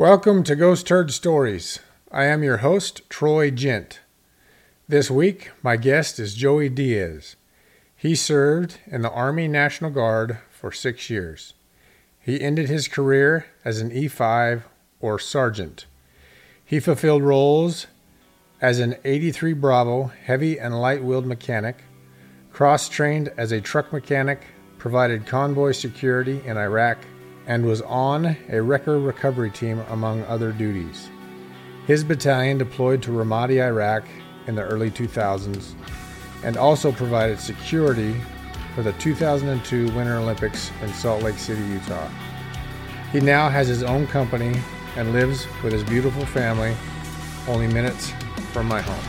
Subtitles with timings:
[0.00, 1.78] Welcome to Ghost Turd Stories.
[2.10, 4.00] I am your host, Troy Gent.
[4.88, 7.36] This week, my guest is Joey Diaz.
[7.94, 11.52] He served in the Army National Guard for six years.
[12.18, 14.62] He ended his career as an E5
[15.00, 15.84] or sergeant.
[16.64, 17.86] He fulfilled roles
[18.58, 21.84] as an 83 Bravo heavy and light wheeled mechanic,
[22.50, 24.46] cross trained as a truck mechanic,
[24.78, 26.96] provided convoy security in Iraq,
[27.46, 31.08] and was on a wrecker recovery team, among other duties.
[31.86, 34.04] His battalion deployed to Ramadi, Iraq
[34.46, 35.74] in the early 2000s
[36.42, 38.14] and also provided security
[38.74, 42.08] for the 2002 Winter Olympics in Salt Lake City, Utah.
[43.12, 44.58] He now has his own company
[44.96, 46.74] and lives with his beautiful family
[47.48, 48.12] only minutes
[48.52, 49.04] from my home.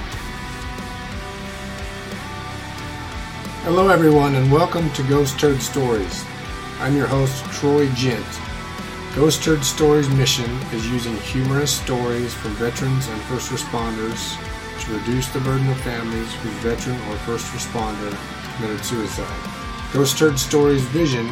[3.63, 6.25] Hello, everyone, and welcome to Ghost Turd Stories.
[6.81, 8.25] I'm your host, Troy Gent.
[9.15, 14.35] Ghost Turd Stories' mission is using humorous stories from veterans and first responders
[14.83, 18.11] to reduce the burden of families whose veteran or first responder
[18.55, 19.49] committed suicide.
[19.93, 21.29] Ghost Turd Stories' vision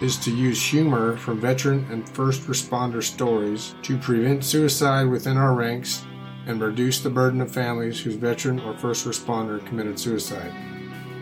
[0.00, 5.52] is to use humor from veteran and first responder stories to prevent suicide within our
[5.52, 6.06] ranks
[6.46, 10.54] and reduce the burden of families whose veteran or first responder committed suicide.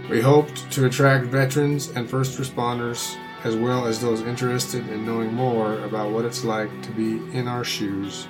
[0.09, 5.33] We hoped to attract veterans and first responders as well as those interested in knowing
[5.33, 8.25] more about what it's like to be in our shoes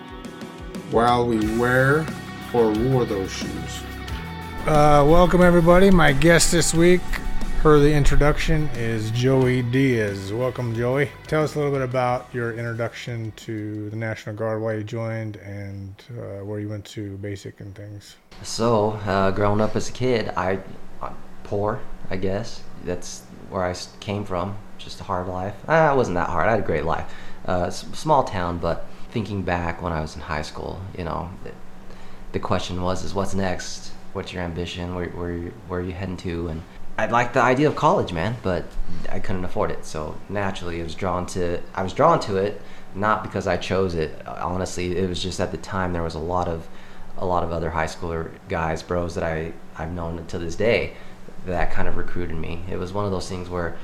[0.90, 2.04] while we wear
[2.52, 3.82] or wore those shoes.
[4.66, 5.88] Uh, welcome, everybody.
[5.88, 7.00] My guest this week,
[7.60, 10.32] per the introduction, is Joey Diaz.
[10.32, 11.08] Welcome, Joey.
[11.28, 15.36] Tell us a little bit about your introduction to the National Guard, why you joined,
[15.36, 18.16] and uh, where you went to basic and things.
[18.42, 20.58] So, uh, growing up as a kid, I
[21.00, 22.64] I'm poor, I guess.
[22.82, 24.56] That's where I came from.
[24.84, 25.54] Just a hard life.
[25.66, 26.46] Ah, it wasn't that hard.
[26.46, 27.10] I had a great life.
[27.46, 31.54] Uh, small town, but thinking back when I was in high school, you know, it,
[32.32, 33.92] the question was, is what's next?
[34.12, 34.94] What's your ambition?
[34.94, 36.48] Where, where, where are you heading to?
[36.48, 36.62] And
[36.98, 38.66] I liked the idea of college, man, but
[39.10, 39.86] I couldn't afford it.
[39.86, 41.62] So naturally, I was drawn to.
[41.74, 42.60] I was drawn to it,
[42.94, 44.20] not because I chose it.
[44.26, 46.68] Honestly, it was just at the time there was a lot of,
[47.16, 50.92] a lot of other high schooler guys, bros that I I've known to this day,
[51.46, 52.64] that kind of recruited me.
[52.70, 53.76] It was one of those things where.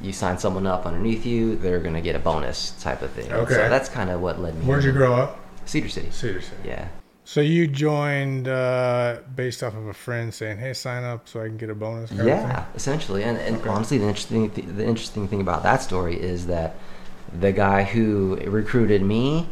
[0.00, 3.32] You sign someone up underneath you, they're gonna get a bonus type of thing.
[3.32, 3.54] Okay.
[3.54, 4.64] So that's kind of what led me.
[4.64, 5.38] Where'd you grow up?
[5.64, 6.10] Cedar City.
[6.10, 6.56] Cedar City.
[6.64, 6.88] Yeah.
[7.24, 11.46] So you joined uh, based off of a friend saying, "Hey, sign up so I
[11.48, 13.68] can get a bonus." kind of Yeah, essentially, and, and Okay.
[13.68, 16.76] honestly, the interesting th- the interesting thing about that story is that
[17.38, 19.46] the guy who recruited me,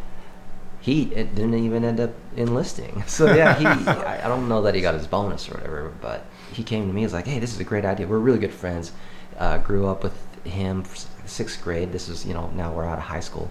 [0.81, 3.03] he didn't even end up enlisting.
[3.09, 6.25] So yeah, he I, I don't know that he got his bonus or whatever, but
[6.53, 7.03] he came to me.
[7.03, 8.07] He's like, "Hey, this is a great idea.
[8.07, 8.93] We're really good friends.
[9.39, 10.15] Uh, grew up with
[10.47, 10.85] him
[11.25, 11.93] sixth grade.
[11.93, 13.51] This is you know now we're out of high school."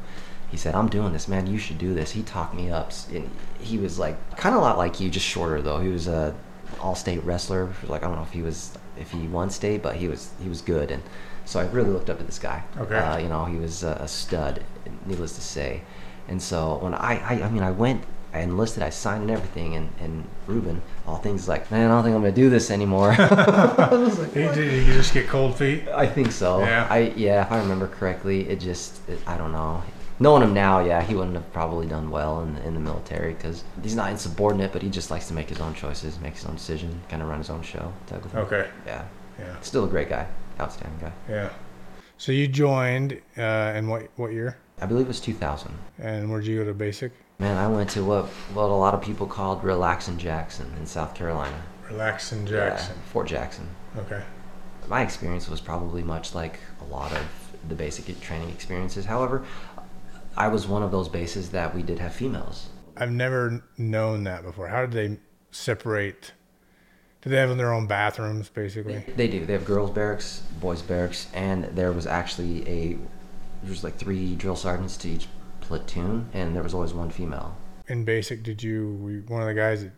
[0.50, 1.48] He said, "I'm doing this, man.
[1.48, 2.92] You should do this." He talked me up.
[3.14, 3.30] And
[3.60, 5.80] he was like kind of a lot like you, just shorter though.
[5.80, 6.34] He was a
[6.80, 7.74] all-state wrestler.
[7.88, 10.50] Like I don't know if he was if he won state, but he was he
[10.50, 11.04] was good, and
[11.46, 12.64] so I really looked up to this guy.
[12.78, 12.98] Okay.
[12.98, 14.64] Uh, you know, he was a, a stud,
[15.06, 15.82] needless to say.
[16.28, 18.04] And so when I, I I mean I went,
[18.36, 22.04] I enlisted, I signed and everything, and and Ruben, all things like, man, I don't
[22.04, 23.16] think I'm gonna do this anymore.
[23.18, 25.88] I was like, He "What?" did you just get cold feet?
[25.88, 26.60] I think so.
[26.60, 26.86] Yeah.
[26.90, 29.82] I yeah, if I remember correctly, it just it, I don't know.
[30.20, 33.34] Knowing him now, yeah, he wouldn't have probably done well in the, in the military
[33.34, 36.46] because he's not insubordinate, but he just likes to make his own choices, make his
[36.46, 37.92] own decision, kind of run his own show.
[38.08, 38.36] Type of.
[38.36, 38.70] Okay.
[38.86, 39.06] Yeah.
[39.40, 39.60] Yeah.
[39.62, 40.28] Still a great guy,
[40.60, 41.14] outstanding guy.
[41.30, 41.50] Yeah.
[42.18, 44.58] So you joined uh, in what what year?
[44.82, 45.74] I believe it was 2000.
[46.00, 47.14] And where'd you go to basic?
[47.38, 51.14] Man, I went to what what a lot of people called Relaxin' Jackson in South
[51.14, 51.62] Carolina.
[51.90, 52.96] Relaxin' Jackson.
[52.96, 53.68] Yeah, Fort Jackson.
[53.98, 54.24] Okay.
[54.88, 57.26] My experience was probably much like a lot of
[57.68, 59.06] the basic training experiences.
[59.06, 59.44] However,
[60.38, 62.70] I was one of those bases that we did have females.
[62.96, 64.68] I've never known that before.
[64.68, 65.20] How did they
[65.52, 66.32] separate?
[67.22, 69.04] Do they have their own bathrooms, basically?
[69.16, 69.46] They do.
[69.46, 72.98] They have girls' barracks, boys' barracks, and there was actually a
[73.64, 75.28] there's like three drill sergeants to each
[75.68, 77.56] platoon, and there was always one female.
[77.88, 79.92] In basic, did you were you one of the guys that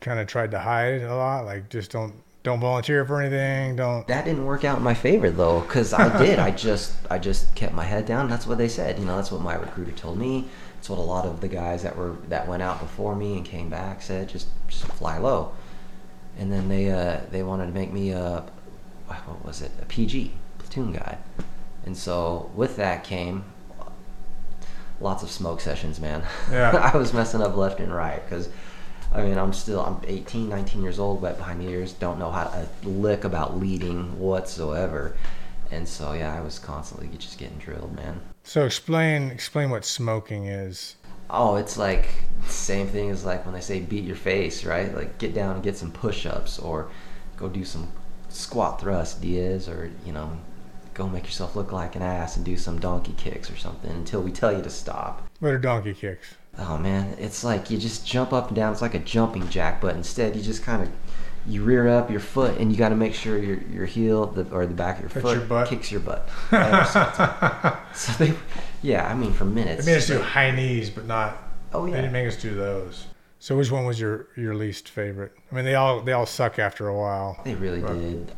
[0.00, 4.06] kind of tried to hide a lot, like just don't don't volunteer for anything, don't?
[4.06, 6.38] That didn't work out in my favor though, because I did.
[6.38, 8.28] I just I just kept my head down.
[8.28, 8.98] That's what they said.
[8.98, 10.46] You know, that's what my recruiter told me.
[10.78, 13.44] It's what a lot of the guys that were that went out before me and
[13.44, 14.28] came back said.
[14.28, 15.52] Just just fly low.
[16.38, 18.44] And then they uh, they wanted to make me a
[19.06, 21.18] what was it a PG platoon guy.
[21.86, 23.44] And so with that came
[25.00, 26.22] lots of smoke sessions, man.
[26.50, 26.90] Yeah.
[26.94, 28.48] I was messing up left and right because
[29.12, 32.30] I mean, I'm still I'm 18, 19 years old, wet behind the ears, don't know
[32.30, 35.16] how to lick about leading whatsoever.
[35.70, 38.20] And so yeah, I was constantly just getting drilled, man.
[38.42, 40.96] So explain explain what smoking is.
[41.30, 42.06] Oh, it's like
[42.48, 44.94] same thing as like when they say beat your face, right?
[44.94, 46.90] Like get down and get some push-ups or
[47.36, 47.90] go do some
[48.28, 50.36] squat thrust Diaz or you know
[50.94, 54.22] go make yourself look like an ass and do some donkey kicks or something until
[54.22, 55.28] we tell you to stop.
[55.40, 56.34] What are donkey kicks?
[56.58, 58.72] Oh man, it's like you just jump up and down.
[58.72, 60.88] It's like a jumping jack, but instead you just kind of
[61.46, 64.48] you rear up your foot and you got to make sure your your heel the,
[64.54, 66.28] or the back of your foot your kicks your butt.
[67.94, 68.34] so they,
[68.82, 69.84] yeah, I mean for minutes.
[69.84, 71.36] They made us do high knees, but not.
[71.72, 71.96] Oh They yeah.
[72.02, 73.06] didn't make us do those.
[73.40, 75.32] So which one was your your least favorite?
[75.50, 77.40] I mean, they all they all suck after a while.
[77.44, 77.94] They really Right.
[77.98, 78.32] did.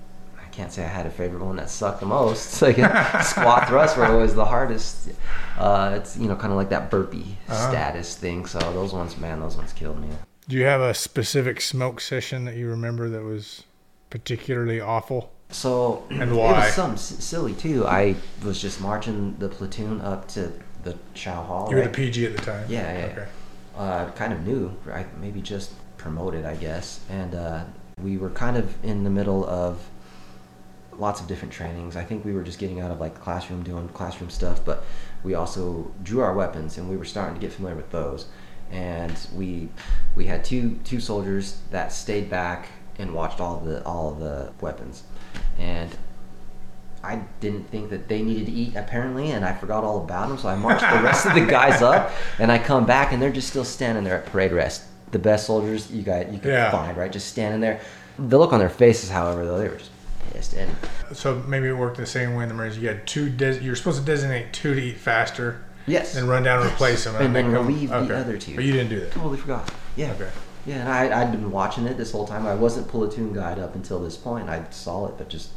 [0.56, 2.62] Can't say I had a favorite one that sucked the most.
[2.62, 2.76] Like
[3.22, 5.10] squat thrusts were always the hardest.
[5.58, 7.70] Uh, it's you know kind of like that burpee Uh-huh.
[7.70, 8.46] status thing.
[8.46, 10.08] So those ones, man, those ones killed me.
[10.48, 13.64] Do you have a specific smoke session that you remember that was
[14.08, 15.30] particularly awful?
[15.50, 16.52] So And why?
[16.52, 17.86] it was something s- silly too.
[17.86, 20.52] I was just marching the platoon up to
[20.84, 21.68] the Chow Hall.
[21.70, 21.88] You were the?
[21.90, 22.64] PG at the time.
[22.68, 23.04] Yeah, yeah.
[23.12, 23.26] Okay.
[23.76, 25.06] uh, kind of new, right?
[25.20, 27.00] Maybe just promoted, I guess.
[27.10, 27.64] And uh,
[28.02, 29.78] we were kind of in the middle of
[30.98, 31.96] lots of different trainings.
[31.96, 34.84] I think we were just getting out of like the classroom doing classroom stuff, but
[35.22, 38.26] we also drew our weapons and we were starting to get familiar with those.
[38.70, 39.68] And we
[40.16, 45.04] we had two two soldiers that stayed back and watched all the all the weapons.
[45.58, 45.90] And
[47.04, 50.38] I didn't think that they needed to eat apparently, and I forgot all about them.
[50.38, 52.10] So I marched the rest of the guys up,
[52.40, 54.82] and I come back, and they're just still standing there at parade rest.
[55.12, 56.72] The best soldiers you got you could Yeah.
[56.72, 57.12] find, right?
[57.12, 57.80] Just standing there.
[58.18, 59.90] The look on their faces, however, though, they were just
[60.32, 60.54] pissed.
[60.54, 60.70] And
[61.12, 62.78] So maybe it worked the same way in the Marines.
[62.78, 63.28] You had two.
[63.30, 67.04] Des- you're supposed to designate two to eat faster, yes, then run down and replace
[67.04, 68.14] them, And they then relieve the okay.
[68.14, 68.54] other two.
[68.56, 69.12] But you didn't do that.
[69.12, 69.70] totally forgot.
[69.96, 70.28] Yeah, Okay.
[70.66, 70.76] yeah.
[70.80, 72.46] And I I'd been watching it this whole time.
[72.46, 74.48] I wasn't a platoon guide up until this point.
[74.48, 75.50] I saw it, but just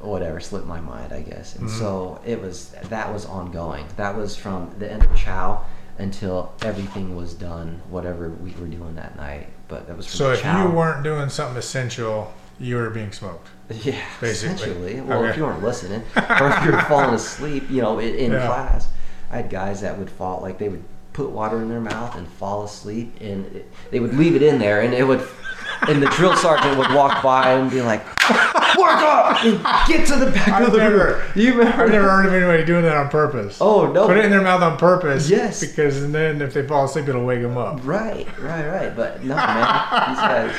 [0.00, 1.56] whatever slipped my mind, I guess.
[1.56, 1.78] And Mhm.
[1.78, 3.86] so it was that was ongoing.
[3.96, 5.64] That was from the end of Chow
[5.98, 9.46] until everything was done, whatever we were doing that night.
[9.68, 10.64] But that was from So if Chow.
[10.64, 13.48] you weren't doing something essential, you were being smoked.
[13.82, 14.56] Yeah, Basically.
[14.56, 15.00] essentially.
[15.00, 18.32] Well, if you weren't listening, or if you were falling asleep, you know, in, in
[18.32, 18.46] Yeah.
[18.46, 18.88] class,
[19.30, 20.84] I had guys that would fall, like they would
[21.14, 24.58] put water in their mouth and fall asleep, and it, they would leave it in
[24.58, 25.26] there, and it would,
[25.88, 28.04] and the drill sergeant would walk by and be like,
[28.76, 29.58] "Work up and
[29.88, 31.84] get to the back I've of the never- room." You remember?
[31.84, 33.58] I've never heard of anybody doing that on purpose.
[33.62, 34.06] Oh no!
[34.06, 35.30] Put it in their mouth on purpose.
[35.30, 35.60] Yes.
[35.64, 37.80] Because then if they fall asleep, it'll wake them up.
[37.82, 38.94] Right, right, right.
[38.94, 40.54] But no, man, these guys,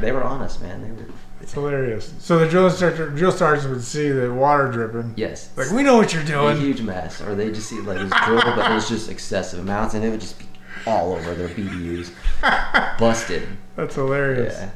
[0.00, 0.82] they were honest, man.
[0.82, 1.08] They were.
[1.40, 2.12] It's hilarious.
[2.18, 5.14] So the drill instructor, drill sergeants would see the water dripping.
[5.16, 5.50] Yes.
[5.56, 6.56] Like we know what you're doing.
[6.56, 9.08] a huge mess, or they just see like it was drill, but it was just
[9.10, 10.44] excessive amounts, and it would just be
[10.86, 12.10] all over their BDUs,
[12.98, 13.48] busted.
[13.76, 14.54] That's hilarious.
[14.54, 14.70] Yeah.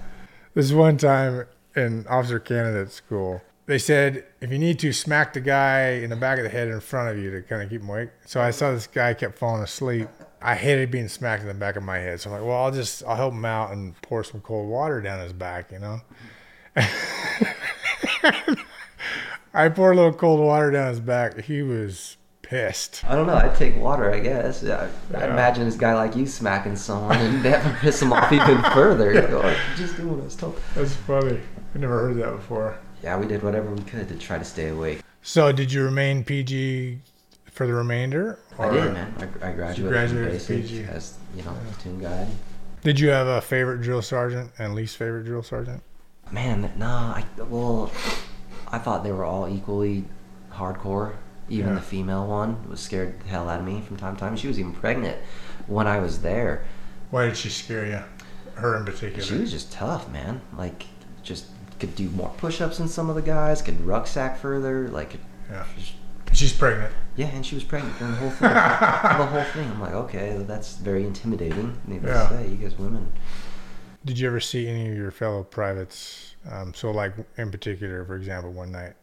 [0.54, 1.46] This one time
[1.76, 6.16] in officer candidate school, they said if you need to smack the guy in the
[6.16, 8.10] back of the head in front of you to kind of keep him awake.
[8.26, 10.08] So I saw this guy kept falling asleep.
[10.40, 12.20] I hated being smacked in the back of my head.
[12.20, 15.00] So I'm like, well, I'll just I'll help him out and pour some cold water
[15.00, 16.00] down his back, you know.
[19.54, 21.40] I poured a little cold water down his back.
[21.42, 23.04] He was pissed.
[23.06, 23.34] I don't know.
[23.34, 24.62] I'd take water, I guess.
[24.62, 28.32] Yeah, I imagine this guy like you smacking someone, and that would piss him off
[28.32, 29.12] even further.
[29.14, 30.60] You go, "Oh, just doing what I was told.
[30.74, 31.40] That's funny.
[31.74, 32.78] I never heard that before.
[33.02, 35.00] Yeah, we did whatever we could to try to stay awake.
[35.22, 36.98] So did you remain PG
[37.50, 38.38] for the remainder?
[38.58, 39.14] I did, man.
[39.18, 40.84] I, I graduated, graduated from PG.
[40.84, 42.28] as you know, platoon guide.
[42.82, 45.82] Did you have a favorite drill sergeant and least favorite drill sergeant?
[46.30, 47.14] Man, nah.
[47.14, 47.90] I well,
[48.68, 50.04] I thought they were all equally
[50.52, 51.14] hardcore.
[51.48, 51.74] Even Yeah.
[51.74, 54.36] the female one was scared the hell out of me from time to time.
[54.36, 55.18] She was even pregnant
[55.66, 56.64] when I was there.
[57.10, 58.00] Why did she scare you?
[58.54, 59.22] Her in particular.
[59.22, 60.40] She was just tough, man.
[60.56, 60.86] Like,
[61.22, 61.46] just
[61.78, 63.60] could do more push-ups than some of the guys.
[63.60, 64.88] Could rucksack further.
[64.88, 65.18] Like,
[65.50, 65.64] Yeah.
[65.76, 65.92] just-
[66.32, 66.92] She's pregnant.
[67.14, 68.48] yeah, and she was pregnant during the whole thing.
[68.50, 69.70] the whole thing.
[69.70, 71.76] I'm like, okay, that's very intimidating.
[71.86, 72.28] Needless Yeah.
[72.38, 73.12] to say, you guys women.
[74.04, 76.34] Did you ever see any of your fellow privates?
[76.50, 78.94] Um, so, like in particular, for example, one night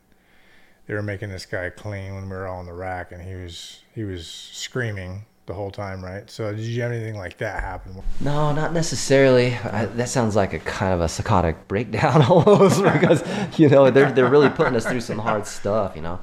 [0.86, 3.34] they were making this guy clean when we were all on the rack, and he
[3.36, 6.30] was he was screaming the whole time, right?
[6.30, 8.02] So, did you have anything like that happen?
[8.20, 9.56] No, not necessarily.
[9.56, 13.24] I, that sounds like a kind of a psychotic breakdown almost because
[13.58, 15.96] you know they're they're really putting us through some hard stuff.
[15.96, 16.20] You know.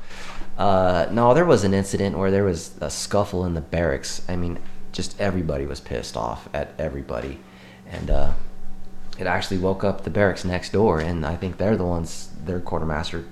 [0.57, 4.23] Uh, no, there was an incident where there was a scuffle in the barracks.
[4.29, 4.59] I mean,
[4.91, 7.39] just everybody was pissed off at everybody,
[7.87, 8.33] and uh,
[9.19, 11.01] it actually woke up the barracks next door.
[11.01, 12.31] And I think they're the ones.
[12.45, 13.25] Their quartermaster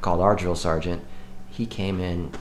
[0.00, 1.04] called our drill sergeant.
[1.48, 2.32] He came in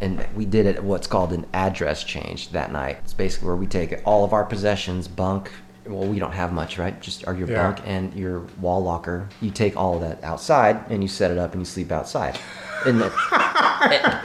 [0.00, 2.98] and we did it what's called an address change that night.
[3.04, 5.52] It's basically where we take all of our possessions, bunk,
[5.88, 7.00] well, we don't have much, right?
[7.00, 7.62] Just are your Yeah.
[7.72, 9.28] bunk and your wall locker.
[9.40, 12.38] You take all of that outside and you set it up and you sleep outside.
[12.84, 13.12] And the,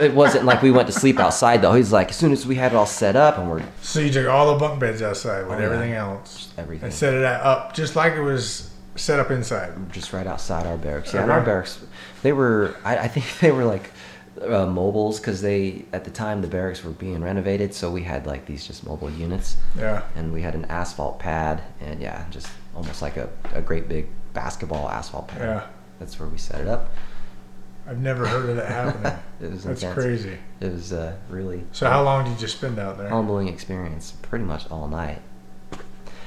[0.10, 1.72] it wasn't like we went to sleep outside though.
[1.74, 4.10] He's like, as soon as we had it all set up and we're So you
[4.12, 5.64] took all the bunk beds outside with Oh, yeah.
[5.66, 9.72] everything else everything and set it up just like it was set up inside.
[9.92, 11.14] just right outside our barracks.
[11.14, 11.80] Yeah, and our barracks,
[12.22, 12.76] they were.
[12.84, 13.90] I, I think they were like
[14.40, 18.26] uh, mobiles because they at the time the barracks were being renovated, so we had
[18.26, 20.02] like these just mobile units, Yeah.
[20.16, 24.06] and we had an asphalt pad, and yeah, just almost like a, a great big
[24.32, 25.40] basketball asphalt pad.
[25.40, 25.66] Yeah.
[25.98, 26.90] That's where we set it up.
[27.86, 29.12] I've never heard of that happening.
[29.40, 29.94] It was That's intense.
[30.02, 30.38] crazy.
[30.60, 33.08] It was uh, really So how long did you spend out there?
[33.08, 35.20] humbling experience, pretty much all night.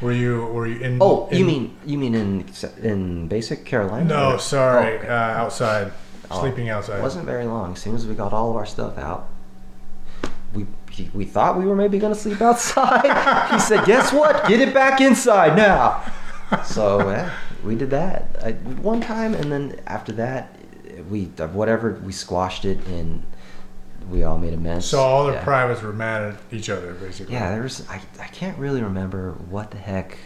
[0.02, 0.98] Were you were you in?
[1.02, 2.46] Oh, you mean you mean in
[2.84, 4.04] in basic Carolina?
[4.06, 4.96] No, Or- sorry.
[4.96, 5.08] Oh, okay.
[5.08, 5.94] uh, outside,
[6.32, 7.00] sleeping outside.
[7.00, 7.74] It wasn't very long.
[7.74, 9.30] As soon as we got all of our stuff out,
[10.54, 10.66] we
[11.14, 13.52] we thought we were maybe gonna sleep outside.
[13.52, 14.48] he said, "Guess what?
[14.48, 16.04] Get it back inside now."
[16.64, 20.56] So yeah, we did that I, one time, and then after that,
[21.10, 23.24] we whatever we squashed it, and
[24.10, 24.86] we all made a mess.
[24.86, 25.44] So all the yeah.
[25.44, 27.34] privates were mad at each other, basically.
[27.34, 27.88] Yeah, there was.
[27.90, 30.18] I, I can't really remember what the heck.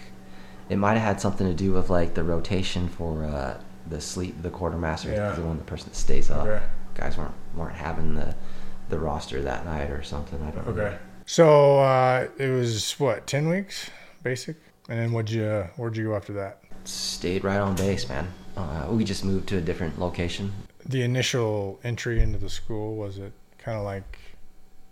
[0.69, 4.41] It might have had something to do with like the rotation for uh, the sleep,
[4.41, 5.31] the quartermaster, Yeah.
[5.31, 6.45] the one the person that stays up.
[6.47, 6.63] Okay.
[6.95, 8.35] Guys weren't weren't having the
[8.89, 10.41] the roster that night or something.
[10.41, 10.83] I don't know.
[10.83, 10.97] Okay.
[11.25, 13.89] So uh, it was what ten weeks,
[14.23, 14.57] basic,
[14.89, 16.61] and then what'd you where'd you go after that?
[16.85, 18.27] Stayed right on base, man.
[18.57, 20.51] Uh, we just moved to a different location.
[20.85, 24.17] The initial entry into the school was it kind of like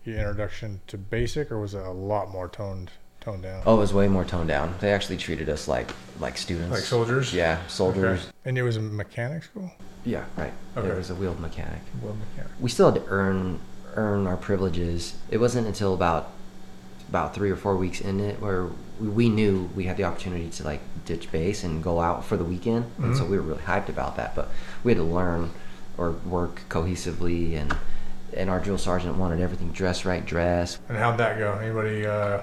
[0.04, 2.92] your introduction to basic, or was it a lot more toned
[3.28, 3.62] toned down?
[3.66, 4.76] Oh, it was way more toned down.
[4.80, 6.72] They actually treated us like like students.
[6.72, 7.34] Like soldiers.
[7.34, 8.22] Yeah, soldiers.
[8.24, 8.32] Okay.
[8.46, 9.72] And it was a mechanic school.
[10.06, 10.54] Yeah, right.
[10.78, 10.88] Okay.
[10.88, 11.82] It was a wheeled mechanic.
[12.02, 12.52] Well, mechanic.
[12.60, 13.60] we still had to earn
[13.96, 15.16] earn our privileges.
[15.30, 16.32] It wasn't until about
[17.10, 18.68] about three or four weeks in it where
[19.00, 22.38] we, we knew we had the opportunity to like ditch base and go out for
[22.38, 23.30] the weekend, and so Mhm.
[23.30, 24.36] we were really hyped about that.
[24.36, 24.50] But
[24.84, 25.52] we had to learn
[25.98, 27.76] or work cohesively, and
[28.34, 30.80] and our drill sergeant wanted everything dress right, dress.
[30.90, 31.54] And how'd that go?
[31.54, 32.42] Anybody uh,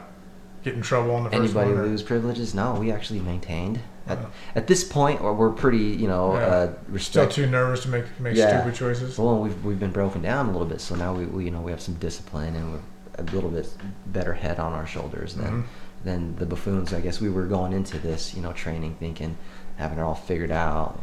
[0.65, 1.83] get in trouble on the first Anybody one?
[1.83, 2.55] lose privileges?
[2.55, 3.81] No, we actually maintained.
[4.07, 4.19] At,
[4.55, 6.47] at this point, or we're pretty, you know, Yeah.
[6.95, 8.61] uh, Still too nervous to make make Yeah.
[8.61, 9.19] stupid choices.
[9.19, 11.61] Well, we've we've been broken down a little bit, so now we, we you know
[11.61, 12.81] we have some discipline and we're
[13.19, 13.69] a little bit
[14.07, 15.65] better head on our shoulders than Mhm.
[16.05, 16.93] than the buffoons.
[16.93, 19.37] I guess we were going into this you know training thinking
[19.77, 20.99] having it all figured out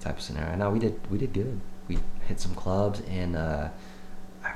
[0.00, 0.54] type of scenario.
[0.56, 1.60] No, we did we did good.
[1.88, 3.68] We hit some clubs and uh,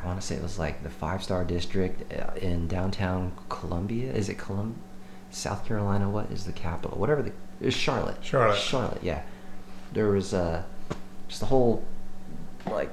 [0.02, 4.12] I want to say it was like the five star district uh, in downtown Columbia.
[4.12, 4.76] Is it Colum?
[5.30, 6.08] South Carolina?
[6.08, 6.98] What is the capital?
[6.98, 8.16] Whatever the it was Charlotte.
[8.22, 8.56] Charlotte.
[8.58, 9.02] Charlotte.
[9.02, 9.22] Yeah.
[9.92, 10.62] There was uh,
[11.28, 11.84] just a whole
[12.70, 12.90] like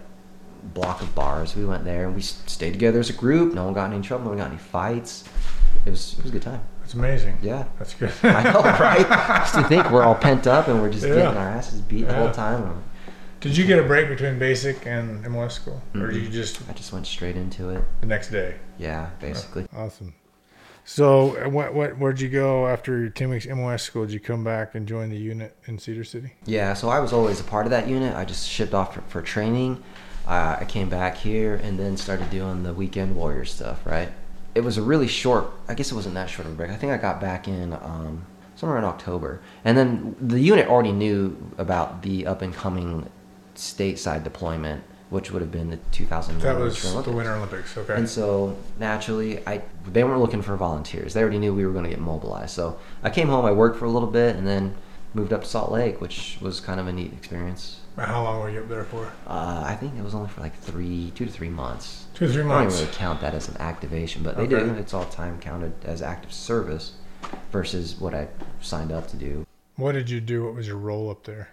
[0.74, 1.56] block of bars.
[1.56, 3.54] We went there and we stayed together as a group.
[3.54, 4.26] No one got in any trouble.
[4.26, 5.24] No one got any fights.
[5.86, 6.62] It was it was a good time.
[6.82, 7.38] That's amazing.
[7.42, 7.66] Yeah.
[7.80, 8.12] That's good.
[8.24, 9.08] I know, right?
[9.42, 11.16] Just to think we're all pent up and we're just Yeah.
[11.16, 12.84] getting our asses beat the whole time.
[13.42, 16.14] Did you get a break between basic and MOS school, or Mhm.
[16.14, 17.84] did you just I just went straight into it.
[18.02, 18.56] the next day?
[18.78, 19.66] Yeah, basically.
[19.76, 20.14] Awesome.
[20.86, 24.06] So, uh, what, what, where'd you go after your 10 weeks MOS school?
[24.06, 26.34] Did you come back and join the unit in Cedar City?
[26.46, 28.16] Yeah, so I was always a part of that unit.
[28.16, 29.84] I just shipped off for, for training.
[30.28, 34.10] Uh, I came back here and then started doing the weekend warrior stuff, right?
[34.54, 36.70] It was a really short, I guess it wasn't that short of a break.
[36.72, 39.40] I think I got back in um, somewhere in October.
[39.66, 43.08] And then the unit already knew about the up and coming
[43.62, 47.16] stateside deployment, which would have been the 2009 That was Winter the Olympics.
[47.16, 47.78] Winter Olympics.
[47.78, 47.96] Okay.
[47.96, 51.14] And so naturally, I they weren't looking for volunteers.
[51.14, 52.52] They already knew we were going to get mobilized.
[52.52, 54.76] So I came home, I worked for a little bit, and then
[55.14, 57.78] moved up to Salt Lake, which was kind of a neat experience.
[57.98, 59.12] How long were you up there for?
[59.28, 62.06] Uh, I think it was only for like three, two to three months.
[62.14, 62.76] Two or three I don't months.
[62.76, 64.60] even really count that as an activation, but they Okay.
[64.66, 64.74] do.
[64.76, 66.94] It's all time counted as active service
[67.52, 68.30] versus what I
[68.62, 69.46] signed up to do.
[69.76, 70.46] What did you do?
[70.46, 71.50] What was your role up there?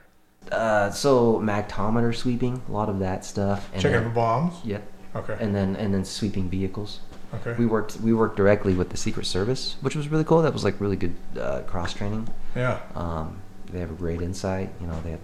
[0.51, 3.69] Uh, so magnetometer sweeping, a lot of that stuff.
[3.73, 4.55] And Checking then- for bombs.
[4.65, 4.83] Yep.
[5.17, 5.37] Okay.
[5.41, 7.01] And then and then sweeping vehicles.
[7.35, 7.55] okay.
[7.59, 10.43] We worked we worked directly with the Secret Service, which was really cool.
[10.43, 12.29] That was like really good uh, cross training.
[12.55, 12.81] yeah.
[12.95, 13.41] Um,
[13.71, 14.71] they have a great insight.
[14.81, 15.21] You know, they have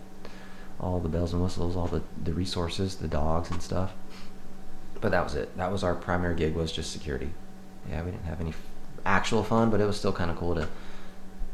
[0.81, 3.93] all the bells and whistles, all the, the resources, the dogs and stuff.
[5.01, 5.57] But that was it.
[5.57, 7.31] That was our primary gig was just security.
[7.89, 8.61] Yeah, we didn't have any f-
[9.07, 10.69] actual fun, but it was still kind of cool to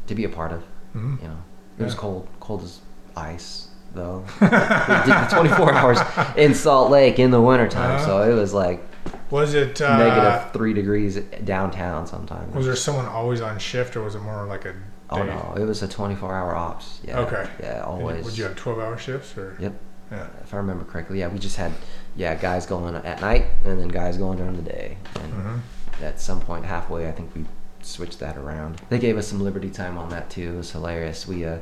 [0.07, 0.63] to be a part of.
[0.93, 1.37] hmm You know,
[1.79, 2.79] it was cold, cold as
[3.15, 4.23] ice though.
[4.41, 5.97] we did 24 hours
[6.37, 8.05] in Salt Lake in the wintertime, Uh-huh.
[8.05, 8.81] so it was like
[9.29, 12.53] Was it uh, negative three degrees downtown sometimes.
[12.55, 14.73] Was there someone always on shift, or was it more like a?
[14.73, 14.79] Day?
[15.09, 17.01] Oh no, it was a 24 hour ops.
[17.03, 17.19] Yeah.
[17.19, 17.45] Okay.
[17.59, 18.23] Yeah, And always.
[18.23, 19.57] Would you have twelve-hour shifts, or?
[19.59, 19.73] Yep.
[20.09, 20.27] Yeah.
[20.41, 21.73] If I remember correctly, yeah, we just had
[22.15, 25.57] yeah guys going at night and then guys going during the day, and hmm
[26.01, 27.45] at some point halfway, I think we
[27.81, 28.81] switched that around.
[28.89, 30.53] They gave us some liberty time on that too.
[30.53, 31.27] It was hilarious.
[31.27, 31.59] We uh,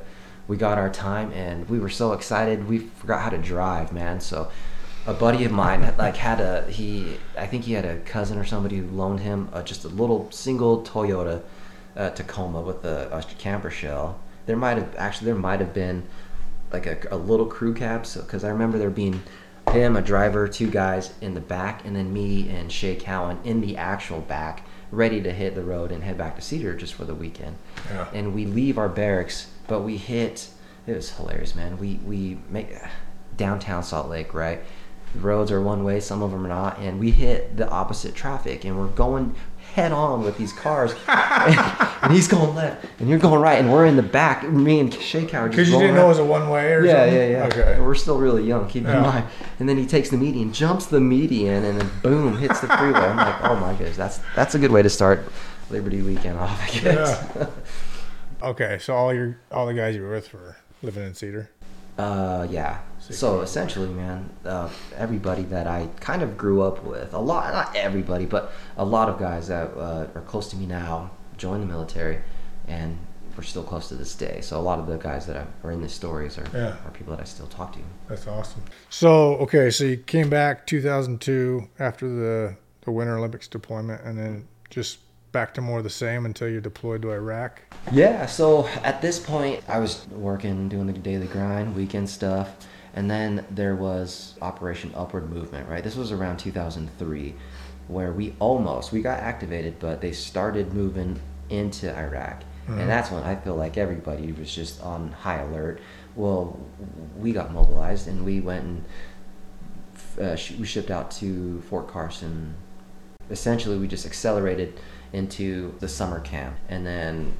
[0.49, 2.67] we got our time and we were so excited.
[2.67, 4.19] We forgot how to drive, man.
[4.19, 4.51] So
[5.05, 8.43] a buddy of mine like had a he I think he had a cousin or
[8.43, 11.43] somebody who loaned him uh, just a little single Toyota
[11.95, 14.19] uh, Tacoma with a, a camper shell.
[14.47, 16.03] There might have actually there might have been
[16.73, 18.07] like a, a little crew cab.
[18.07, 19.21] So because I remember there being
[19.71, 23.61] him, a driver, two guys in the back, and then me and Shay Cowan in
[23.61, 27.05] the actual back, ready to hit the road and head back to Cedar just for
[27.05, 27.55] the weekend.
[27.89, 28.07] Yeah.
[28.13, 30.49] And we leave our barracks, but we hit.
[30.87, 31.77] It was hilarious, man.
[31.77, 32.69] We we make
[33.37, 34.61] downtown Salt Lake, right?
[35.13, 38.13] The roads are one way, some of them are not, and we hit the opposite
[38.13, 39.35] traffic, and we're going
[39.73, 41.59] head on with these cars, and,
[42.03, 44.47] and he's going left, and you're going right, and we're in the back.
[44.47, 46.91] Me and Cowan just Because you didn't know it was a one way or yeah,
[47.05, 47.15] something?
[47.15, 47.45] yeah, yeah.
[47.47, 47.73] Okay.
[47.75, 48.97] And we're still really young, keep Yeah.
[48.97, 49.25] in mind.
[49.59, 52.99] And then he takes the median, jumps the median, and then boom, hits the freeway.
[52.99, 55.27] I'm like, oh my goodness, that's that's a good way to start
[55.71, 57.25] Liberty Weekend off, I guess.
[58.41, 61.49] Okay, so all your all the guys you were with were living in Cedar.
[61.97, 62.79] Uh, yeah.
[62.99, 67.75] So essentially, man, uh, everybody that I kind of grew up with, a lot, not
[67.75, 71.67] everybody, but a lot of guys that uh, are close to me now joined the
[71.67, 72.19] military,
[72.67, 72.97] and
[73.35, 74.39] we're still close to this day.
[74.41, 76.75] So a lot of the guys that are in the stories are, Yeah.
[76.85, 77.79] are people that I still talk to.
[78.07, 78.63] That's awesome.
[78.89, 82.55] So okay, so you came back 2002 after the
[82.85, 84.99] the Winter Olympics deployment, and then just
[85.31, 87.61] back to more of the same until you're deployed to Iraq.
[87.91, 93.09] Yeah, so at this point, I was working, doing the daily grind, weekend stuff, and
[93.09, 95.83] then there was Operation Upward Movement, right?
[95.83, 97.35] This was around 2003,
[97.87, 101.19] where we almost we got activated, but they started moving
[101.49, 105.81] into Iraq, and that's when I feel like everybody was just on high alert.
[106.15, 106.59] Well,
[107.17, 108.85] we got mobilized, and we went and
[110.21, 112.53] uh, sh- we shipped out to Fort Carson.
[113.31, 114.79] Essentially, we just accelerated
[115.13, 117.33] into the summer camp, and then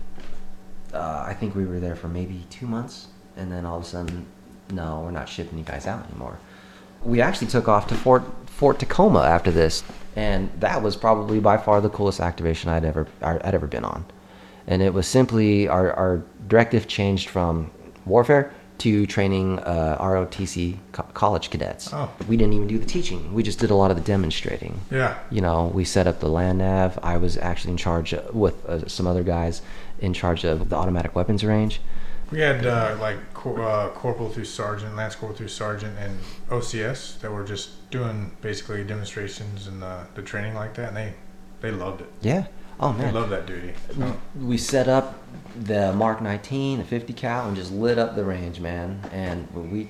[0.94, 3.08] uh, I think we were there for maybe two months,
[3.38, 4.26] and then all of a sudden,
[4.72, 6.40] no, we're not shipping you guys out anymore.
[7.04, 9.84] We actually took off to Fort Fort Tacoma after this,
[10.16, 14.06] and that was probably by far the coolest activation I'd ever I'd ever been on,
[14.68, 17.72] and it was simply our our directive changed from
[18.06, 21.90] warfare to training uh, ROTC co- college cadets.
[21.94, 22.10] Oh.
[22.28, 25.18] We didn't even do the teaching; we just did a lot of the demonstrating Yeah.
[25.30, 26.98] you know, we set up the land nav.
[27.04, 29.62] I was actually in charge uh, with uh, some other guys
[30.00, 31.82] in charge of the automatic weapons range.
[32.32, 37.20] We had uh, like cor- uh, corporal through sergeant, lance corporal through sergeant, and OCS
[37.22, 41.14] that were just doing basically demonstrations and uh, the training like that, and they
[41.62, 42.10] they loved it.
[42.22, 42.46] Yeah.
[42.82, 43.74] Oh man, I love that duty.
[44.40, 45.20] We set up
[45.60, 49.02] the Mark 19, the 50 cal, and just lit up the range, man.
[49.12, 49.90] And when we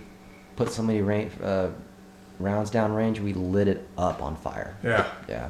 [0.55, 1.69] put so many range, uh,
[2.39, 4.75] rounds down range, we lit it up on fire.
[4.83, 5.49] yeah, Yeah.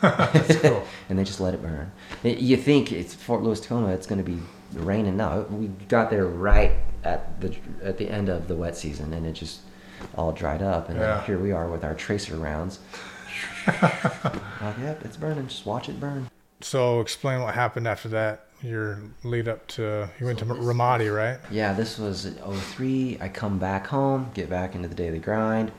[0.62, 0.86] cool.
[1.08, 1.90] and they just let it burn.
[2.22, 4.40] You think it's Fort Lewis Tacoma, it's going to be
[4.74, 5.16] raining.
[5.16, 6.72] No, we got there right
[7.04, 9.60] at the at the end of the wet season, and it just
[10.16, 10.88] all dried up.
[10.88, 11.22] And Yeah.
[11.24, 12.78] here we are with our tracer rounds.
[13.66, 13.82] like,
[14.80, 15.48] yep, it's burning.
[15.48, 16.28] Just watch it burn.
[16.60, 18.46] So explain what happened after that.
[18.62, 21.38] Your lead up to you went to Ramadi, right?
[21.50, 23.16] Yeah, this was in 03.
[23.20, 25.72] I come back home, get back into the daily grind,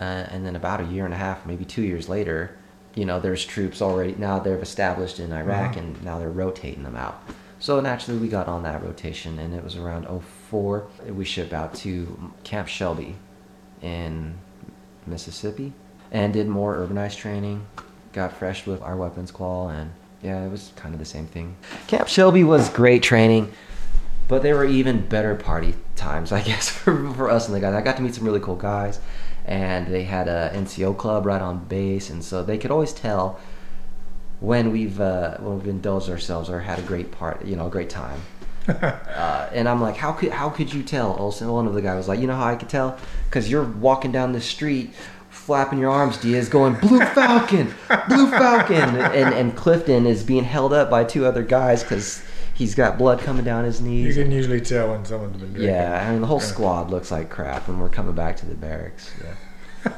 [0.00, 2.56] uh, and then about a year and a half, maybe two years later,
[2.94, 5.80] you know, there's troops already now they've established in Iraq, Uh-huh.
[5.80, 7.20] and now they're rotating them out.
[7.58, 10.86] So naturally, we got on that rotation, and it was around 04.
[11.08, 13.16] We ship out to Camp Shelby
[13.82, 14.38] in
[15.06, 15.72] Mississippi,
[16.12, 17.66] and did more urbanized training.
[18.12, 19.90] Got fresh with our weapons qual, and
[20.22, 21.56] yeah, it was kind of the same thing.
[21.86, 23.52] Camp Shelby was great training.
[24.30, 27.74] But there were even better party times, I guess, for, for us and the guys.
[27.74, 29.00] I got to meet some really cool guys,
[29.44, 33.40] and they had a NCO club right on base, and so they could always tell
[34.38, 37.70] when we've uh, when we've indulged ourselves or had a great part, you know, a
[37.70, 38.20] great time.
[38.68, 41.16] uh, and I'm like, how could how could you tell?
[41.18, 42.98] Olsen, one of the guys was like, you know how I could tell?
[43.28, 44.94] Because you're walking down the street,
[45.30, 47.74] flapping your arms, Diaz, going Blue Falcon,
[48.08, 52.22] Blue Falcon, and and Clifton is being held up by two other guys because
[52.54, 54.16] he's got blood coming down his knees.
[54.16, 55.74] You can usually tell when someone's been drinking.
[55.74, 58.54] Yeah, I mean the whole squad looks like crap when we're coming back to the
[58.54, 59.12] barracks.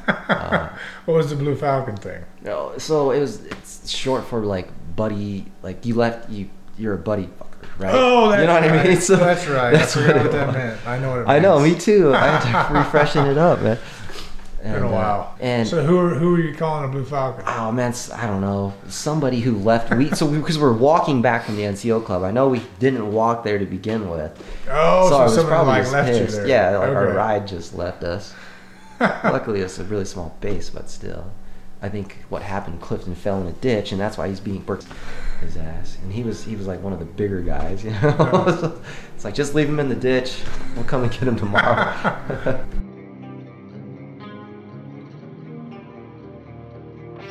[1.05, 2.23] What was the Blue Falcon thing?
[2.41, 6.97] No, so it was it's short for like buddy, like you left you you're a
[6.97, 7.91] buddy fucker, right?
[7.93, 8.85] Oh, that's you know what right.
[8.85, 9.01] I mean.
[9.01, 9.71] So that's right.
[9.73, 10.87] That's I what what that meant.
[10.87, 11.29] I know what it meant.
[11.29, 12.13] I know, me too.
[12.15, 13.77] I had to refreshing it up, man.
[14.63, 15.35] Been And, a uh, while.
[15.41, 17.43] and so who are, who are you calling a Blue Falcon?
[17.45, 18.73] oh man, I don't know.
[18.87, 19.93] Somebody who left.
[19.93, 22.23] We so because we, are walking back from the NCO club.
[22.23, 24.31] I know we didn't walk there to begin with.
[24.69, 26.37] Oh, so I was probably like just left you pissed.
[26.37, 26.47] there.
[26.47, 28.33] Yeah, like our ride just left us.
[28.99, 31.29] Luckily, it's a really small base, but still.
[31.81, 34.85] I think what happened, Clifton fell in a ditch, and that's why he's being burnt
[35.41, 35.97] his ass.
[36.01, 38.79] And he was he was like one of the bigger guys, you know.
[39.13, 40.37] it's like just leave him in the ditch.
[40.75, 42.65] We'll come and get him tomorrow.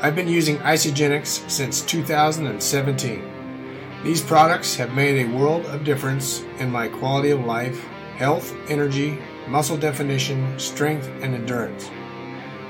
[0.02, 4.02] I've been using Isagenix since 2017.
[4.02, 7.80] These products have made a world of difference in my quality of life,
[8.16, 11.88] health, energy, muscle definition, strength, and endurance.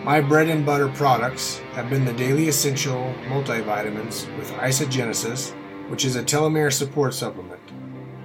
[0.05, 5.55] My bread and butter products have been the Daily Essential multivitamins with Isagenesis,
[5.89, 7.67] which is a telomere support supplement,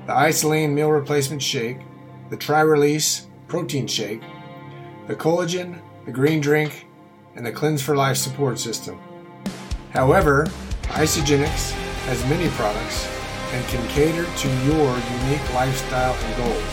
[0.06, 1.78] the IsaLean meal replacement shake,
[2.30, 4.24] the Tri Release protein shake,
[5.08, 6.87] the collagen, the green drink,
[7.38, 9.00] and the Cleanse for Life support system.
[9.92, 10.48] However,
[10.90, 11.72] Isagenix
[12.08, 13.08] has many products
[13.54, 16.64] and can cater to your unique lifestyle and goals.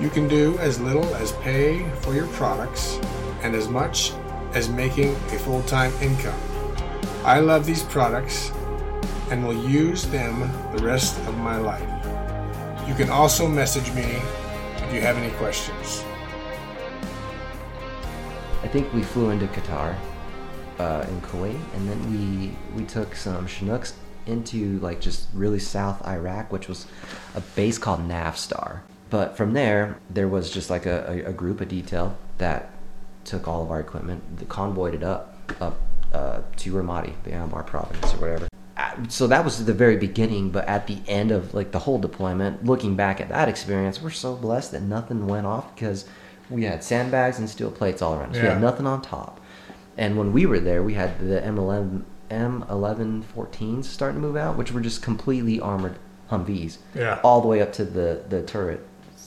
[0.00, 2.98] You can do as little as pay for your products
[3.42, 4.12] and as much
[4.54, 6.40] as making a full time income.
[7.24, 8.50] I love these products
[9.30, 10.40] and will use them
[10.74, 11.88] the rest of my life.
[12.88, 14.18] You can also message me
[14.76, 16.02] if you have any questions.
[18.62, 19.94] I think we flew into Qatar,
[20.78, 23.94] uh, in Kuwait, and then we we took some Chinooks
[24.26, 26.86] into like just really South Iraq, which was
[27.34, 28.80] a base called Navistar.
[29.10, 32.70] But from there, there was just like a, a, a group, of detail that
[33.24, 35.78] took all of our equipment, the convoyed it up up
[36.12, 38.48] uh, to Ramadi, the Anbar province or whatever.
[38.76, 41.98] Uh, So that was the very beginning, but at the end of like the whole
[41.98, 46.06] deployment, looking back at that experience, we're so blessed that nothing went off because
[46.50, 48.42] we had sandbags and steel plates all around us.
[48.42, 49.40] We had nothing on top.
[49.96, 54.72] And when we were there, we had the M11 M1114s starting to move out, which
[54.72, 55.96] were just completely armored
[56.30, 57.20] Humvees, Yeah.
[57.22, 58.80] all the way up to the the turret.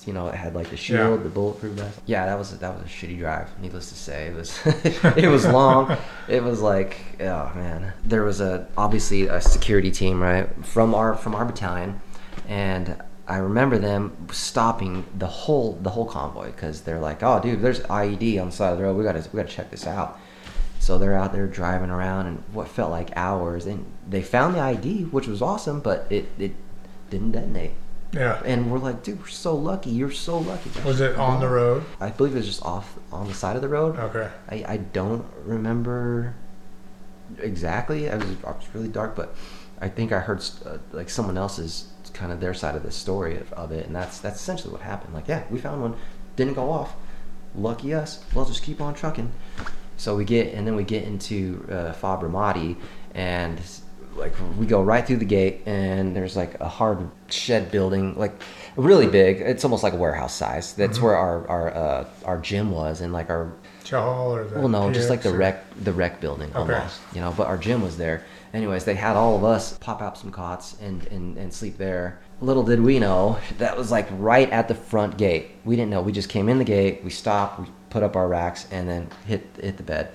[0.05, 1.23] You know, it had like the shield, Yeah.
[1.23, 1.99] the bulletproof vest.
[2.05, 3.49] Yeah, that was that was a shitty drive.
[3.61, 4.59] Needless to say, it was
[5.17, 5.95] it was long.
[6.27, 11.13] It was like oh man, there was a obviously a security team right from our
[11.15, 12.01] from our battalion,
[12.47, 12.95] and
[13.27, 17.81] I remember them stopping the whole the whole convoy because they're like, oh dude, there's
[17.81, 18.97] IED on the side of the road.
[18.97, 20.17] We gotta we gotta check this out.
[20.87, 24.61] So they're out there driving around and what felt like hours, and they found the
[24.61, 26.53] ID, which was awesome, but it it
[27.09, 27.73] didn't detonate.
[28.13, 28.41] Yeah.
[28.45, 29.89] And we're like, dude, we're so lucky.
[29.89, 30.71] You're so lucky.
[30.85, 31.83] Was it on the road?
[31.99, 33.99] I believe it was just off on the side of the road.
[33.99, 34.29] Okay.
[34.47, 36.35] I, I don't remember
[37.39, 38.05] exactly.
[38.05, 39.35] It was, it was really dark, but
[39.81, 43.35] I think I heard uh, like someone else's kind of their side of the story
[43.35, 45.13] of, of it, and that's that's essentially what happened.
[45.13, 45.97] Like, yeah, we found one,
[46.37, 46.95] didn't go off.
[47.53, 48.23] Lucky us.
[48.33, 49.33] We'll just keep on trucking.
[49.97, 52.77] So we get, and then we get into uh, Fab Ramadi,
[53.13, 53.59] and
[54.15, 58.33] like we go right through the gate, and there's like a hard shed building, like
[58.75, 59.41] really big.
[59.41, 60.73] It's almost like a warehouse size.
[60.73, 63.51] That's where our our uh, our gym was, and like our
[63.83, 66.73] Chahal or the well, no, just like the or- rec, the rec building Okay.
[66.73, 66.99] almost.
[67.13, 68.23] You know, but our gym was there.
[68.53, 72.19] Anyways, they had all of us pop out some cots and, and, and sleep there.
[72.41, 75.51] Little did we know that was like right at the front gate.
[75.65, 76.01] We didn't know.
[76.01, 79.09] We just came in the gate, we stopped, we put up our racks, and then
[79.25, 80.09] hit hit the bed.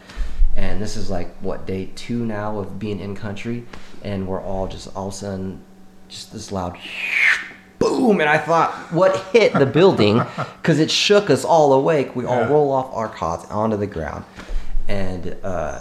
[0.57, 3.65] And this is like what day two now of being in country,
[4.03, 5.61] and we're all just all of a sudden
[6.09, 6.79] just this loud
[7.81, 8.21] boom.
[8.21, 10.23] And i thought what hit the building?
[10.63, 12.15] Because it shook us all awake.
[12.15, 12.49] We all Yeah.
[12.49, 14.25] roll off our cots onto the ground.
[14.87, 15.81] And uh,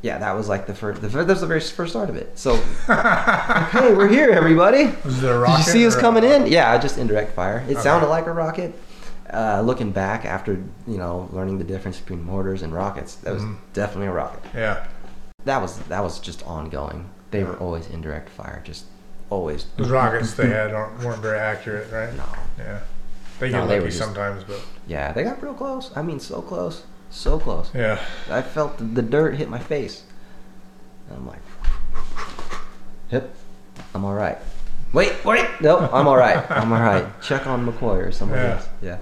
[0.00, 2.38] yeah that was like the first the, that was the very first start of it.
[2.38, 2.52] So
[2.88, 4.84] okay we're here everybody.
[5.04, 6.46] Was it a did you see us coming in?
[6.46, 7.58] yeah just indirect fire.
[7.68, 7.82] It Okay.
[7.82, 8.72] sounded like a rocket
[9.32, 10.52] uh, looking back after
[10.86, 13.56] you know learning the difference between mortars and rockets that was Mhm.
[13.72, 14.84] definitely a rocket Yeah.
[15.44, 18.84] that was that was just ongoing they were always indirect fire just
[19.30, 22.14] always Those rockets they had aren't, weren't very accurate, right?
[22.14, 22.24] no
[22.58, 22.80] Yeah.
[23.40, 25.90] They No, get they lucky were just- sometimes, but Yeah, they got real close.
[25.96, 27.70] I mean, so close, so close.
[27.74, 27.98] yeah.
[28.30, 30.02] I felt the, the dirt hit my face.
[31.08, 31.40] And I'm like,
[33.10, 33.34] yep,
[33.94, 34.38] I'm all right.
[34.92, 36.38] Wait, wait, no, I'm all right.
[36.50, 37.06] I'm all right.
[37.22, 38.52] Check on McCoy or somebody Yeah.
[38.54, 38.68] else.
[38.82, 38.98] Yeah.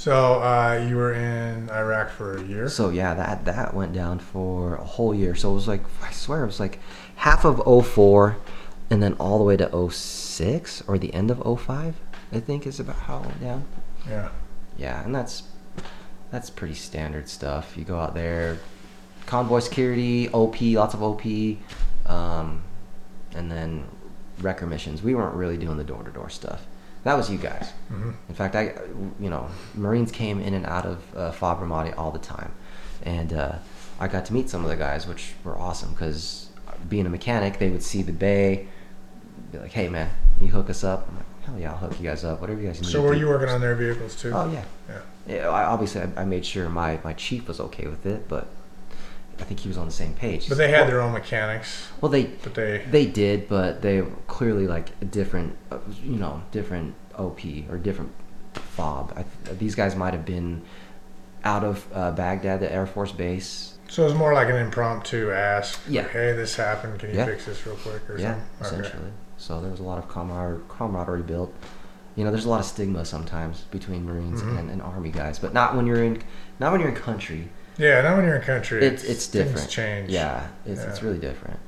[0.00, 2.70] So uh, you were in Iraq for a year.
[2.70, 5.34] So yeah, that that went down for a whole year.
[5.34, 6.78] So it was like I swear it was like
[7.16, 8.38] half of 04
[8.88, 11.96] and then all the way to 06 or the end of 05,
[12.32, 13.64] I think is about how it went down.
[14.08, 14.30] Yeah.
[14.78, 15.42] Yeah, and that's
[16.30, 17.76] that's pretty standard stuff.
[17.76, 18.58] You go out there,
[19.26, 21.26] convoy security, OP, lots of OP,
[22.06, 22.62] um,
[23.34, 23.84] and then
[24.40, 25.02] wrecker missions.
[25.02, 26.64] We weren't really doing the door to door stuff.
[27.04, 27.72] That was you guys.
[27.90, 28.14] Mhm.
[28.28, 28.74] In fact, I,
[29.18, 32.52] you know, Marines came in and out of uh, Fab Ramadi all the time,
[33.02, 33.52] and uh,
[33.98, 36.48] I got to meet some of the guys, which were awesome because
[36.88, 38.66] being a mechanic, they would see the bay,
[39.52, 40.10] be like, "Hey, man,
[40.40, 42.40] you hook us up." I'm like, "Hell yeah, I'll hook you guys up.
[42.40, 44.32] Whatever you guys need." So were you working on their vehicles too?
[44.34, 44.64] Oh yeah.
[44.88, 45.00] Yeah.
[45.26, 48.46] Yeah, I, obviously, I, I made sure my, my chief was okay with it, but
[49.40, 50.48] I think he was on the same page.
[50.48, 51.88] But they had their own mechanics.
[52.00, 52.84] well, they But they.
[52.90, 57.78] they did, but they were clearly like a different, uh, you know, different OP or
[57.78, 58.12] different
[58.54, 59.12] fob.
[59.16, 59.24] I,
[59.54, 60.62] these guys might have been
[61.44, 63.78] out of uh, Baghdad, the Air Force base.
[63.88, 65.80] So it was more like an impromptu ask.
[65.88, 66.06] Yeah.
[66.06, 66.98] Hey, this happened.
[67.00, 67.26] Can you Yeah.
[67.26, 68.78] fix this real quick or Yeah, something?
[68.78, 68.88] Okay.
[68.88, 69.12] essentially.
[69.36, 71.52] So there was a lot of camar- camaraderie built.
[72.14, 74.58] You know, there's a lot of stigma sometimes between Marines Mhm.
[74.58, 76.22] and, and Army guys, but not when you're in,
[76.58, 77.48] not when you're in country.
[77.80, 78.02] Yeah.
[78.02, 79.70] Now when you're in country, It's it's things different.
[79.70, 80.10] change.
[80.10, 81.58] Yeah, it's it's really different.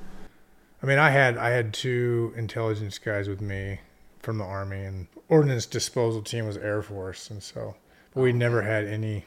[0.83, 3.81] I mean, I had I had two intelligence guys with me
[4.20, 7.77] from the army, and ordnance disposal team was Air Force, and so
[8.14, 9.25] but we oh, never had any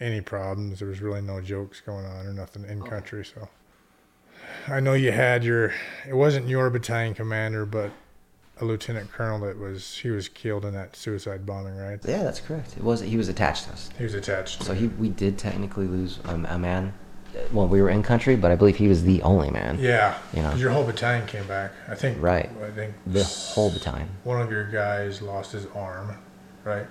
[0.00, 0.78] any problems.
[0.78, 2.86] There was really no jokes going on or nothing in oh.
[2.86, 3.24] country.
[3.24, 3.48] So
[4.68, 5.74] I know you had your
[6.08, 7.90] it wasn't your battalion commander, but
[8.60, 11.98] a lieutenant colonel that was he was killed in that suicide bombing, right?
[12.06, 12.76] Yeah, that's correct.
[12.76, 14.62] It was he was attached to us, He was attached.
[14.62, 16.92] so he we did technically lose a, a man.
[17.52, 19.78] Well, we were in country, but I believe he was the only man.
[19.78, 21.70] yeah, You know, your whole battalion came back.
[21.88, 22.50] I think Right.
[22.64, 24.08] I think The whole battalion.
[24.24, 26.16] one of your guys lost his arm,
[26.64, 26.86] right?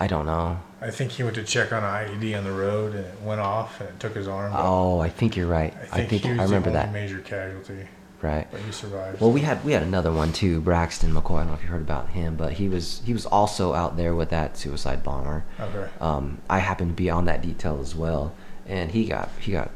[0.00, 0.58] I don't know.
[0.80, 3.40] I think he went to check on an IED on the road and it went
[3.40, 4.52] off and it took his arm.
[4.56, 5.72] Oh, I think you're right.
[5.92, 6.92] I think, he was I remember that.
[6.92, 7.86] major casualty,
[8.22, 8.46] Right.
[8.52, 9.20] but he survived.
[9.20, 11.34] Well, we had we had another one too, Braxton McCoy.
[11.34, 13.96] I don't know if you heard about him, but he was he was also out
[13.96, 15.44] there with that suicide bomber.
[15.58, 15.88] okay.
[16.00, 18.32] Um, I happened to be on that detail as well,
[18.68, 19.70] and he got he got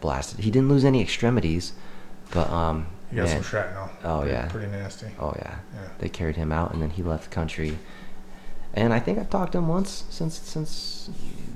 [0.00, 0.40] blasted.
[0.40, 1.74] He didn't lose any extremities,
[2.30, 3.90] but um, He got man, some shrapnel.
[4.02, 4.46] Oh, pretty, yeah.
[4.48, 5.06] Pretty nasty.
[5.20, 5.88] oh yeah, Yeah.
[5.98, 7.78] they carried him out, and then he left the country.
[8.72, 11.10] And I think I've talked to him once since since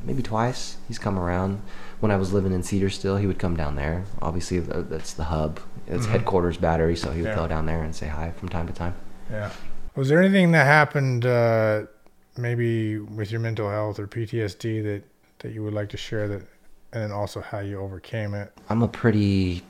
[0.09, 0.79] maybe twice.
[0.89, 1.61] He's come around.
[2.01, 4.05] When I was living in Cedar still, he would come down there.
[4.23, 5.61] Obviously, that's the hub.
[5.87, 6.11] It's Mhm.
[6.11, 7.37] headquarters battery, so he would Yeah.
[7.37, 8.95] go down there and say hi from time to time.
[9.31, 9.51] Yeah.
[9.95, 11.83] Was there anything that happened, uh,
[12.39, 15.03] maybe with your mental health or PTSD that
[15.41, 16.43] that you would like to share that,
[16.93, 18.51] and then also how you overcame it?
[18.69, 19.63] I'm a pretty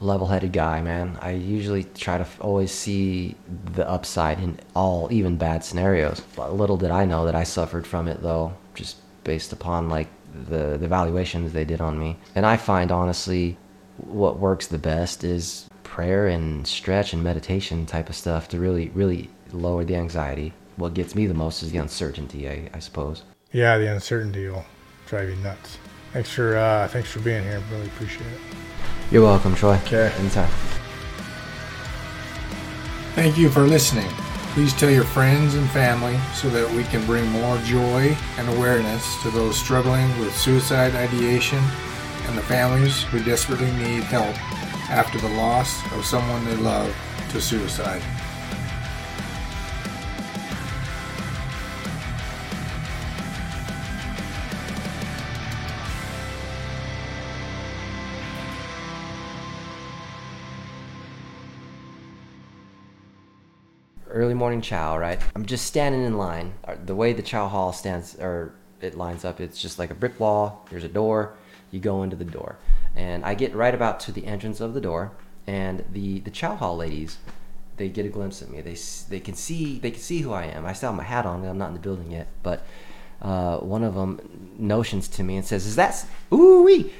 [0.00, 1.16] level-headed guy, man.
[1.20, 3.34] I usually try to always see
[3.74, 6.20] the upside in all, even bad scenarios.
[6.36, 10.08] But little did I know that I suffered from it, though, just based upon like
[10.48, 12.16] the the evaluations they did on me.
[12.34, 13.56] And I find honestly,
[13.96, 18.88] what works the best is prayer and stretch and meditation type of stuff to really,
[18.90, 20.52] really lower the anxiety.
[20.76, 23.24] What gets me the most is the uncertainty, I, I suppose.
[23.52, 24.64] Yeah, the uncertainty will
[25.06, 25.76] drive you nuts.
[26.12, 27.62] Thanks for uh, thanks for being here.
[27.70, 28.40] Really appreciate it.
[29.10, 29.74] You're welcome, Troy.
[29.84, 30.10] Okay.
[30.18, 30.50] Anytime.
[33.14, 34.08] Thank you for listening.
[34.52, 39.20] Please tell your friends and family so that we can bring more joy and awareness
[39.22, 41.58] to those struggling with suicide ideation
[42.26, 44.36] and the families who desperately need help
[44.90, 46.94] after the loss of someone they love
[47.30, 48.02] to suicide.
[64.32, 65.20] Early morning chow, right?
[65.36, 66.54] I'm just standing in line.
[66.64, 69.94] Uh, The way the chow hall stands or it lines up, it's just like a
[69.94, 70.66] brick wall.
[70.70, 71.34] There's a door.
[71.70, 72.56] You go into the door,
[72.96, 75.10] and I get right about to the entrance of the door,
[75.46, 77.18] and the the chow hall ladies,
[77.76, 78.60] they get a glimpse of me.
[78.62, 78.76] They
[79.10, 80.64] they can see they can see who I am.
[80.66, 81.44] I still have my hat on.
[81.44, 82.58] I'm not in the building yet, but
[83.22, 84.18] uh, one of them
[84.58, 86.92] notions to me and says, "Is that ooh wee?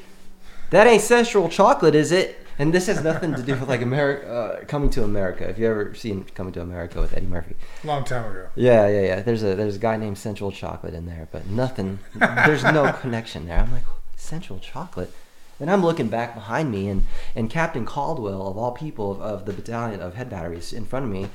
[0.70, 4.32] That ain't Central Chocolate, is it?" And this has nothing to do with like America,
[4.32, 5.48] uh, coming to America.
[5.50, 8.50] If you ever seen Coming to America with Eddie Murphy, Long time ago.
[8.54, 9.20] yeah, yeah, yeah.
[9.20, 11.98] There's a there's a guy named Central Chocolate in there, but nothing.
[12.14, 13.58] There's no connection there.
[13.58, 13.82] I'm like
[14.14, 15.12] Central Chocolate,
[15.58, 19.44] and I'm looking back behind me, and and Captain Caldwell of all people of, of
[19.44, 21.30] the battalion of head batteries in front of me,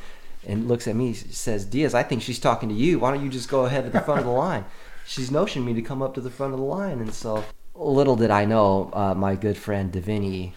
[0.47, 2.99] and looks at me says, Diaz, I think she's talking to you.
[2.99, 4.63] Why don't you just go ahead to the front of the line?
[5.05, 7.43] She's notioning me to come up to the front of the line, and so
[7.75, 10.53] little did I know, uh, my good friend Davini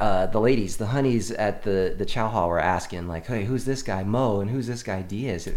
[0.00, 3.64] uh, the ladies, the honeys at the the chow hall were asking like, "Hey, who's
[3.64, 5.48] this guy Mo and who's this guy Diaz?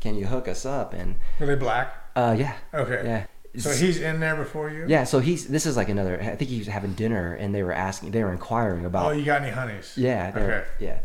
[0.00, 1.94] Can you hook us up?" And Were they black?
[2.16, 3.02] uh, yeah, Okay.
[3.04, 3.26] yeah.
[3.60, 4.86] So he's in there before you?
[4.88, 5.04] yeah.
[5.04, 6.18] So he's this is like another.
[6.20, 9.06] I think he was having dinner and they were asking, they were inquiring about.
[9.06, 9.92] Oh, you got any honeys?
[9.96, 10.64] yeah, Okay.
[10.80, 10.98] yeah.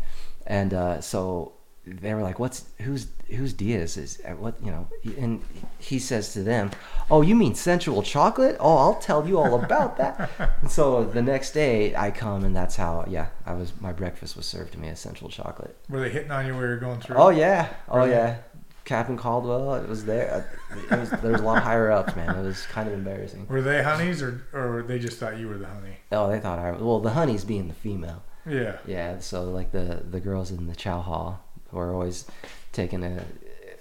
[0.46, 1.52] And uh, so
[2.00, 5.42] they were like, "What's who's who's Diaz is uh, what you know?" And
[5.78, 6.70] he says to them,
[7.10, 8.56] "Oh, you mean sensual chocolate?
[8.60, 12.54] Oh, I'll tell you all about that." and so the next day I come and
[12.54, 15.76] that's how yeah I was my breakfast was served to me as sensual chocolate.
[15.88, 17.16] Were they hitting on you while you were going through?
[17.16, 18.38] Oh yeah, oh yeah.
[18.84, 20.50] Captain Caldwell, it was there.
[20.90, 22.34] It was, there was a lot higher ups, man.
[22.34, 23.46] It was kind of embarrassing.
[23.46, 25.96] Were they honeys or or they just thought you were the honey?
[26.10, 28.22] Oh, they thought I was well the honey's being the female.
[28.48, 28.78] Yeah.
[28.86, 32.24] Yeah, so like the the girls in the chow hall were always
[32.72, 33.24] taking a,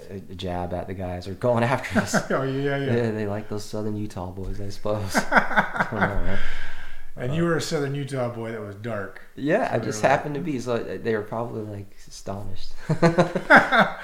[0.10, 2.16] a jab at the guys or going after us.
[2.32, 2.96] Oh yeah, yeah.
[2.96, 5.16] yeah, they like those Southern Utah boys, I suppose.
[5.32, 6.40] I know, man.
[7.16, 9.22] And you were a Southern Utah boy that was dark.
[9.36, 10.60] Yeah, I just like- happened to be.
[10.60, 12.74] So they were probably like astonished.